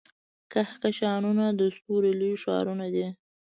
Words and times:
کهکشانونه 0.51 1.45
د 1.59 1.61
ستورو 1.75 2.09
لوی 2.19 2.35
ښارونه 2.43 2.85
دي. 2.93 3.07